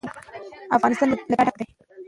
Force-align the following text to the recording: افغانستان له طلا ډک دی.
افغانستان 0.77 1.07
له 1.09 1.17
طلا 1.27 1.41
ډک 1.47 1.55
دی. 1.59 1.65